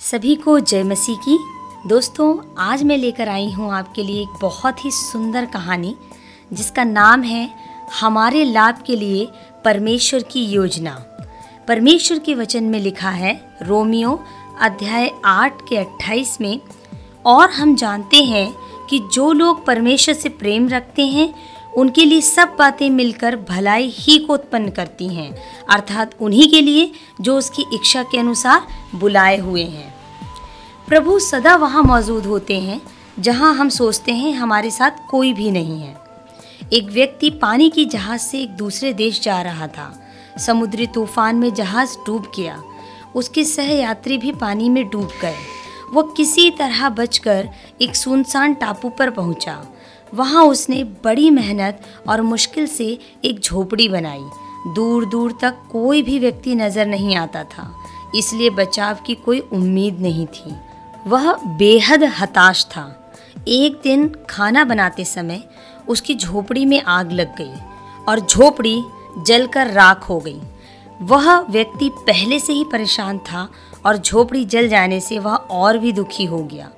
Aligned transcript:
सभी 0.00 0.34
को 0.36 0.58
जय 0.60 0.82
मसीह 0.82 1.16
की। 1.16 1.36
दोस्तों, 1.86 2.54
आज 2.58 2.82
मैं 2.82 2.96
लेकर 2.98 3.28
आई 3.28 3.50
हूँ 3.50 3.70
आपके 3.72 4.02
लिए 4.02 4.22
एक 4.22 4.38
बहुत 4.40 4.84
ही 4.84 4.90
सुंदर 4.90 5.46
कहानी, 5.46 5.94
जिसका 6.52 6.84
नाम 6.84 7.22
है 7.22 7.50
हमारे 8.00 8.44
लाभ 8.44 8.82
के 8.86 8.96
लिए 8.96 9.28
परमेश्वर 9.64 10.22
की 10.22 10.44
योजना। 10.44 10.92
परमेश्वर 11.68 12.18
के 12.18 12.34
वचन 12.34 12.64
में 12.64 12.80
लिखा 12.80 13.10
है, 13.10 13.58
रोमियो 13.62 14.18
अध्याय 14.60 15.10
आठ 15.24 15.60
के 15.68 15.76
अट्ठाईस 15.76 16.40
में, 16.40 16.60
और 17.26 17.50
हम 17.50 17.76
जानते 17.76 18.24
हैं 18.24 18.52
कि 18.90 18.98
जो 19.12 19.32
लोग 19.32 19.64
परमेश्वर 19.66 20.14
से 20.14 20.28
प्रेम 20.28 20.68
रखते 20.68 21.06
हैं 21.06 21.34
उनके 21.76 22.04
लिए 22.04 22.20
सब 22.20 22.56
बातें 22.58 22.90
मिलकर 22.90 23.36
भलाई 23.36 23.88
ही 23.88 24.18
को 24.18 24.34
उत्पन्न 24.34 24.70
करती 24.70 25.08
हैं, 25.08 25.36
अर्थात 25.70 26.14
उन्हीं 26.20 26.50
के 26.50 26.60
लिए 26.60 26.92
जो 27.20 27.38
उसकी 27.38 27.64
इच्छा 27.72 28.02
के 28.02 28.18
अनुसार 28.18 28.66
बुलाए 28.94 29.38
हुए 29.38 29.64
हैं। 29.64 29.94
प्रभु 30.88 31.18
सदा 31.18 31.56
वहाँ 31.56 31.82
मौजूद 31.82 32.26
होते 32.26 32.60
हैं, 32.60 32.80
जहाँ 33.18 33.54
हम 33.54 33.68
सोचते 33.68 34.12
हैं 34.12 34.32
हमारे 34.32 34.70
साथ 34.70 34.90
कोई 35.10 35.32
भी 35.32 35.50
नहीं 35.50 35.80
है। 35.80 35.96
एक 36.72 36.84
व्यक्ति 36.84 37.30
पानी 37.30 37.70
की 37.70 37.84
जहाज़ 37.84 38.20
से 38.20 38.40
एक 38.40 38.50
दूसरे 38.50 38.92
देश 38.92 39.20
जा 39.20 39.42
रहा 39.42 39.66
था। 39.66 40.02
समुद्री 40.38 40.86
तूफ़ान 40.86 41.36
में 41.36 41.54
जहाज़ 41.54 41.96
डूब 42.06 42.32
गया। 42.36 42.62
उसके 43.14 43.44
सहयात्री 43.44 44.18
भी 44.18 44.32
पानी 44.32 44.68
में 44.68 44.88
डूब 44.88 45.10
गए। 45.22 45.36
वो 45.92 46.02
किसी 46.02 46.50
तरह 46.50 46.88
बचकर 46.88 47.48
एक 47.80 47.96
सुनसान 47.96 48.54
टापू 48.54 48.88
पर 48.88 49.10
पहुँचा। 49.10 49.66
वहाँ 50.12 50.44
उसने 50.44 50.82
बड़ी 51.04 51.28
मेहनत 51.30 51.82
और 52.08 52.22
मुश्किल 52.22 52.66
से 52.66 52.86
एक 53.24 53.40
झोपड़ी 53.40 53.88
बनाई। 53.88 54.24
दूर 54.74 55.04
दूर 55.06 55.32
तक 55.42 55.62
कोई 55.72 56.02
भी 56.02 56.18
व्यक्ति 56.18 56.54
नज़र 56.54 56.86
नहीं 56.86 57.16
आता 57.16 57.42
था, 57.44 57.72
इसलिए 58.14 58.50
बचाव 58.50 58.98
की 59.06 59.14
कोई 59.16 59.38
उम्मीद 59.40 60.00
नहीं 60.00 60.26
थी। 60.28 60.54
वह 61.06 61.32
बेहद 61.58 62.04
हताश 62.18 62.64
था। 62.70 62.84
एक 63.48 63.80
दिन 63.82 64.08
खाना 64.30 64.64
बनाते 64.64 65.04
समय 65.04 65.42
उसकी 65.88 66.14
झोपड़ी 66.14 66.64
में 66.64 66.80
आग 66.82 67.12
लग 67.12 67.36
गई 67.36 67.54
और 68.08 68.20
झोपड़ी 68.20 68.82
जलकर 69.18 69.70
राख 69.72 70.08
हो 70.08 70.18
गई। 70.20 70.40
वह 71.02 71.40
व्यक्ति 71.40 71.88
पहले 71.88 72.40
से 72.40 72.52
ही 72.52 72.64
परेशान 72.64 73.18
था 73.18 73.48
और 73.86 73.96
झोपड़ी 73.96 74.44
जल 74.44 74.68
जाने 74.68 75.00
से 75.00 75.18
वह 75.18 75.34
और 75.34 75.78
भी 75.78 75.92
दुखी 75.92 76.24
हो 76.24 76.38
गया 76.38 76.70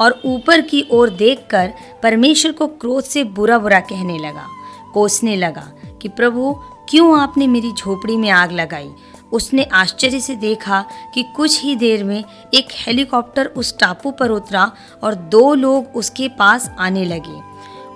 और 0.00 0.22
ऊपर 0.24 0.60
की 0.60 0.86
ओर 0.90 1.10
देखकर 1.10 1.72
परमेश्वर 2.02 2.52
को 2.52 2.66
क्रोध 2.66 3.04
से 3.04 3.24
बुरा 3.24 3.58
बुरा 3.58 3.80
कहने 3.80 4.18
लगा। 4.18 4.46
कोसने 4.94 5.36
लगा 5.36 5.72
कि, 6.02 6.08
प्रभु, 6.08 6.56
क्यों 6.88 7.20
आपने 7.20 7.46
मेरी 7.46 7.72
झोपड़ी 7.72 8.16
में 8.16 8.30
आग 8.30 8.52
लगाई? 8.52 8.90
उसने 9.32 9.64
आश्चर्य 9.64 10.20
से 10.20 10.34
देखा 10.34 10.84
कि 11.14 11.22
कुछ 11.22 11.62
ही 11.62 11.76
देर 11.76 12.04
में 12.04 12.24
एक 12.54 12.68
हेलीकॉप्टर 12.72 13.46
उस 13.46 13.78
टापू 13.78 14.10
पर 14.10 14.30
उतरा 14.30 14.72
और 15.02 15.14
दो 15.14 15.54
लोग 15.54 15.86
उसके 15.94 16.28
पास 16.28 16.70
आने 16.78 17.04
लगे। 17.04 17.40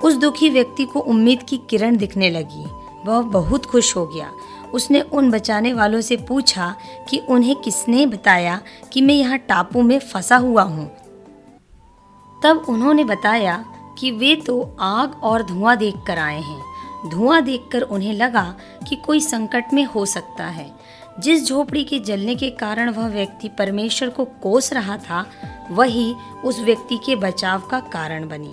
उस 0.05 0.15
दुखी 0.15 0.51
व्यक्ति 0.51 0.85
को 0.85 1.01
उम्मीद 1.01 1.43
की 1.43 1.61
किरण 1.71 1.97
दिखने 1.97 2.31
लगी। 2.31 2.82
वह 3.07 3.23
बहुत 3.23 3.67
खुश 3.67 3.97
हो 3.97 4.07
गया। 4.07 4.33
उसने 4.75 5.01
उन 5.01 5.31
बचाने 5.31 5.73
वालों 5.73 6.01
से 6.01 6.17
पूछा 6.17 6.75
कि 7.09 7.19
उन्हें 7.19 7.57
किसने 7.57 8.07
बताया 8.07 8.61
कि 8.93 9.01
मैं 9.01 9.15
यहाँ 9.15 9.39
टापू 9.39 9.83
में 9.83 9.99
फंसा 9.99 10.37
हुआ 10.37 10.63
हूँ। 10.63 10.87
तब 12.45 12.65
उन्होंने 12.69 13.05
बताया 13.05 13.65
कि 13.99 14.11
वे 14.11 14.37
तो 14.37 14.77
आग 14.81 15.21
और 15.23 15.43
धुआँ 15.43 15.77
देखकर 15.77 16.19
आए 16.19 16.41
हैं। 16.41 17.11
धुआँ 17.11 17.43
देखकर 17.43 17.83
उन्हें 17.83 18.13
लगा 18.13 18.55
कि 18.89 18.97
कोई 18.97 19.21
संकट 19.21 19.73
में 19.73 19.85
हो 19.85 20.07
सकता 20.07 20.45
है। 20.45 20.71
जिस 21.21 21.49
झोपड़ी 21.49 21.85
के 21.85 21.99
जलने 21.99 22.35
के 22.35 22.51
कारण 22.51 22.91
वह 22.91 23.09
व्यक्ति 23.09 23.49
परमेश्वर 23.49 24.09
को 24.09 24.25
कोस 24.25 24.73
रहा 24.73 24.97
था, 24.97 25.27
वही 25.71 26.15
उस 26.45 26.61
व्यक्ति 26.61 26.97
के 26.97 27.17
बचाव 27.17 27.61
का 27.61 27.81
कारण 27.81 28.29
बनी। 28.29 28.53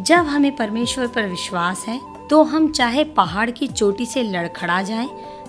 जब 0.00 0.26
हमें 0.26 0.56
परमेश्वर 0.56 1.06
पर 1.06 1.26
विश्वास 1.26 1.84
है 1.88 2.17
तो 2.30 2.42
हम 2.42 2.72
चाहे 2.72 3.04
पहाड़ 3.04 3.50
की 3.50 3.66
चोटी 3.66 4.06
से 4.06 4.22
लड़खड़ा 4.22 4.82
जाएँ, 4.82 5.08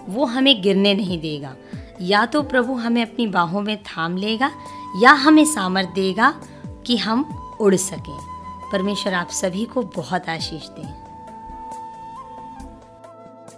वो 0.09 0.25
हमें 0.25 0.62
गिरने 0.62 0.94
नहीं 0.94 1.19
देगा। 1.22 1.56
या 2.01 2.25
तो 2.25 2.41
प्रभु 2.41 2.73
हमें 2.73 3.01
अपनी 3.01 3.28
बाहों 3.28 3.62
में 3.62 3.84
थाम 3.84 4.17
लेगा 4.17 4.51
या 5.01 5.12
हमें 5.12 5.45
सामर्थ 5.45 5.89
देगा 5.89 6.34
कि 6.85 6.97
हम 6.97 7.23
उड़ 7.62 7.75
सकें। 7.75 8.18
परमेश्वर 8.72 9.13
आप 9.13 9.29
सभी 9.29 9.66
को 9.66 9.81
बहुत 9.81 10.29
आशीष 10.29 10.68
दें। 10.69 11.08